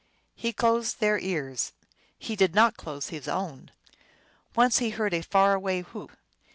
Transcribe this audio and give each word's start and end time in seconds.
He 0.33 0.51
closed 0.51 0.99
their 0.99 1.19
ears; 1.19 1.73
he 2.17 2.35
did 2.35 2.55
not 2.55 2.75
close 2.75 3.09
his 3.09 3.27
own. 3.27 3.69
Once 4.55 4.79
he 4.79 4.89
heard 4.89 5.13
a 5.13 5.21
far 5.21 5.53
away 5.53 5.81
whoop. 5.81 6.09